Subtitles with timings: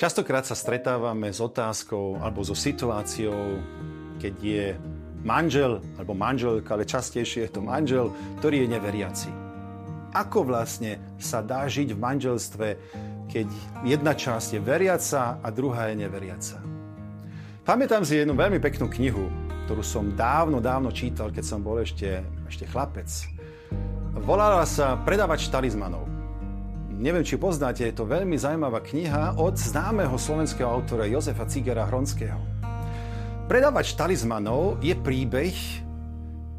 [0.00, 3.60] Častokrát sa stretávame s otázkou alebo so situáciou,
[4.16, 4.66] keď je
[5.20, 8.08] manžel alebo manželka, ale častejšie je to manžel,
[8.40, 9.30] ktorý je neveriaci.
[10.16, 12.68] Ako vlastne sa dá žiť v manželstve,
[13.28, 13.44] keď
[13.84, 16.56] jedna časť je veriaca a druhá je neveriaca?
[17.68, 19.28] Pamätám si jednu veľmi peknú knihu,
[19.68, 23.28] ktorú som dávno, dávno čítal, keď som bol ešte, ešte chlapec.
[24.16, 26.09] Volala sa Predavač talizmanov
[27.00, 32.38] neviem, či poznáte, je to veľmi zaujímavá kniha od známeho slovenského autora Jozefa Cigera Hronského.
[33.48, 35.56] Predavač talizmanov je príbeh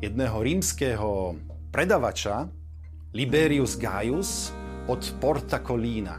[0.00, 1.38] jedného rímskeho
[1.70, 2.48] predavača
[3.14, 4.50] Liberius Gaius
[4.88, 6.18] od Porta Colina.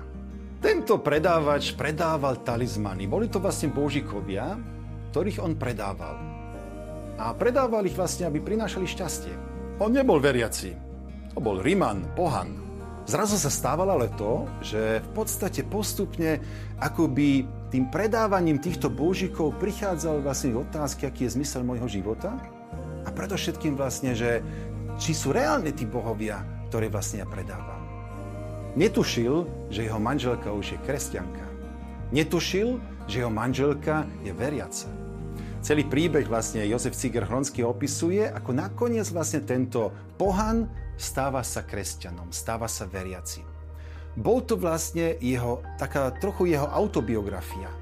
[0.61, 3.09] Tento predávač predával talizmany.
[3.09, 4.55] Boli to vlastne božikovia,
[5.09, 6.15] ktorých on predával.
[7.17, 9.33] A predával ich vlastne, aby prinášali šťastie.
[9.81, 10.71] On nebol veriaci.
[11.33, 12.70] To bol Riman, pohan.
[13.11, 16.39] Zrazu sa stávalo ale to, že v podstate postupne
[16.79, 22.39] akoby tým predávaním týchto bôžikov prichádzal vlastne otázky, aký je zmysel môjho života
[23.03, 24.39] a predovšetkým vlastne, že
[24.95, 26.39] či sú reálne tí bohovia,
[26.71, 27.83] ktoré vlastne ja predávam.
[28.79, 31.43] Netušil, že jeho manželka už je kresťanka.
[32.15, 32.79] Netušil,
[33.11, 34.87] že jeho manželka je veriaca.
[35.59, 42.29] Celý príbeh vlastne Jozef Ciger Hronský opisuje, ako nakoniec vlastne tento pohan stáva sa kresťanom,
[42.29, 43.43] stáva sa veriacim.
[44.13, 47.73] Bol to vlastne jeho, taká trochu jeho autobiografia.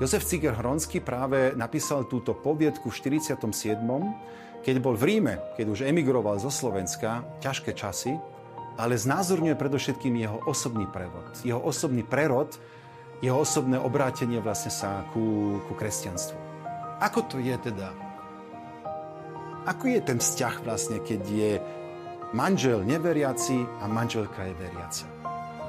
[0.00, 3.78] Jozef Ciger Hronsky práve napísal túto poviedku v 47.,
[4.64, 8.16] keď bol v Ríme, keď už emigroval zo Slovenska, ťažké časy,
[8.80, 11.30] ale znázorňuje predovšetkým jeho osobný prerod.
[11.44, 12.56] Jeho osobný prerod,
[13.22, 16.38] jeho osobné obrátenie vlastne sa ku, ku kresťanstvu.
[16.98, 17.92] Ako to je teda?
[19.68, 21.52] Ako je ten vzťah vlastne, keď je
[22.34, 25.06] manžel neveriaci a manželka je veriaca.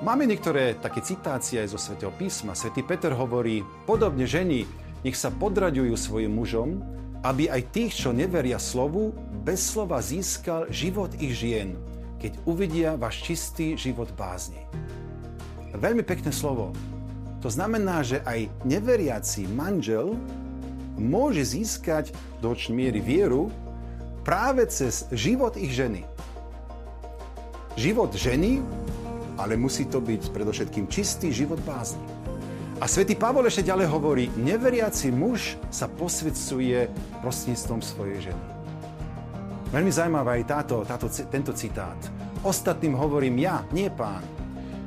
[0.01, 2.57] Máme niektoré také citácie aj zo svätého písma.
[2.57, 4.65] Svetý Peter hovorí, podobne ženy,
[5.05, 6.81] nech sa podraďujú svojim mužom,
[7.21, 9.13] aby aj tých, čo neveria slovu,
[9.45, 11.77] bez slova získal život ich žien,
[12.17, 14.65] keď uvidia váš čistý život bázni.
[15.77, 16.73] Veľmi pekné slovo.
[17.45, 20.17] To znamená, že aj neveriaci manžel
[20.97, 22.09] môže získať
[22.41, 23.53] do miery vieru
[24.25, 26.14] práve cez život ich ženy
[27.75, 28.63] život ženy,
[29.35, 32.03] ale musí to byť predovšetkým čistý život bázni.
[32.75, 36.91] A svätý Pavol ešte ďalej hovorí, neveriaci muž sa posvedcuje
[37.23, 38.45] prostredníctvom svojej ženy.
[39.71, 41.95] Veľmi zaujímavá je táto, táto, tento citát.
[42.43, 44.23] Ostatným hovorím ja, nie pán.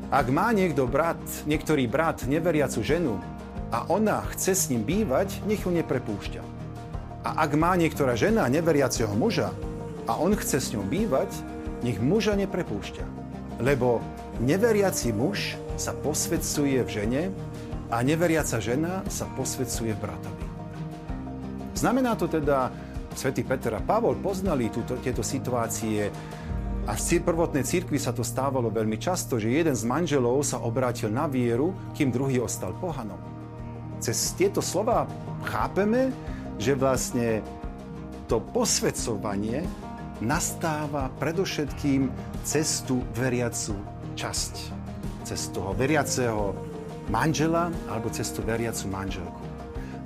[0.08, 3.20] Ak má niekto brat, niektorý brat neveriacu ženu
[3.68, 6.40] a ona chce s ním bývať, nech ju neprepúšťa.
[7.28, 9.52] A ak má niektorá žena neveriaceho muža
[10.08, 11.28] a on chce s ňou bývať,
[11.82, 13.04] nech muža neprepúšťa.
[13.58, 13.98] Lebo
[14.38, 17.22] neveriaci muž sa posvedcuje v žene
[17.90, 20.46] a neveriaca žena sa posvedcuje bratovi.
[21.74, 22.70] Znamená to teda,
[23.14, 26.10] svätý Peter a Pavol poznali túto, tieto situácie
[26.88, 31.12] a v prvotnej cirkvi sa to stávalo veľmi často, že jeden z manželov sa obrátil
[31.12, 33.20] na vieru, kým druhý ostal pohanom.
[34.00, 35.04] Cez tieto slova
[35.44, 36.14] chápeme,
[36.56, 37.44] že vlastne
[38.24, 39.62] to posvedcovanie
[40.18, 42.10] nastáva predovšetkým
[42.42, 43.74] cestu veriacu
[44.18, 44.54] časť.
[45.22, 46.56] Cez toho veriaceho
[47.12, 49.42] manžela alebo cez tú veriacu manželku.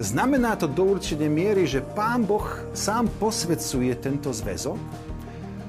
[0.03, 4.81] Znamená to do určitej miery, že Pán Boh sám posvedcuje tento zväzok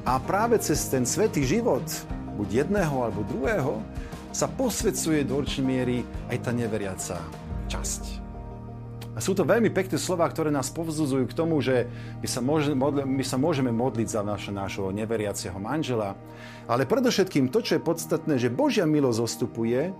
[0.10, 1.86] a práve cez ten svetý život,
[2.40, 3.78] buď jedného alebo druhého,
[4.34, 5.98] sa posvedcuje do určitej miery
[6.34, 7.22] aj tá neveriaca
[7.70, 8.23] časť.
[9.14, 11.86] A sú to veľmi pekné slova, ktoré nás povzudzujú k tomu, že
[12.18, 16.18] my sa, môže, modli, my sa môžeme modliť za našo, našho neveriaceho manžela,
[16.66, 19.94] ale predovšetkým to, čo je podstatné, že Božia milosť zostupuje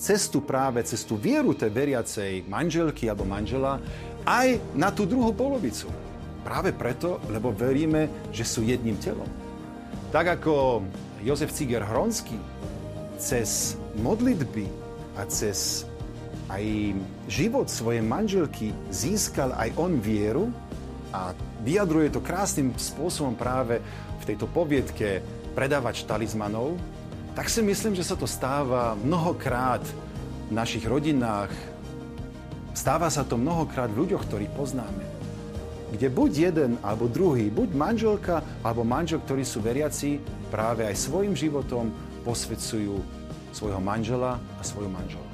[0.00, 3.78] cestu práve, cestu vieru tej veriacej manželky alebo manžela
[4.24, 5.92] aj na tú druhú polovicu.
[6.40, 9.28] Práve preto, lebo veríme, že sú jedným telom.
[10.08, 10.84] Tak ako
[11.20, 12.36] Jozef Ciger Hronský
[13.20, 14.68] cez modlitby
[15.16, 15.88] a cez
[16.50, 16.64] aj
[17.26, 20.50] život svojej manželky získal aj on vieru
[21.14, 21.30] a
[21.62, 23.78] vyjadruje to krásnym spôsobom práve
[24.20, 25.22] v tejto poviedke
[25.54, 26.74] predávač talizmanov,
[27.34, 29.82] tak si myslím, že sa to stáva mnohokrát
[30.48, 31.50] v našich rodinách.
[32.74, 35.02] Stáva sa to mnohokrát v ľuďoch, ktorí poznáme.
[35.94, 40.18] Kde buď jeden alebo druhý, buď manželka alebo manžel, ktorí sú veriaci,
[40.50, 41.94] práve aj svojim životom
[42.26, 42.98] posvedcujú
[43.54, 45.33] svojho manžela a svoju manželku.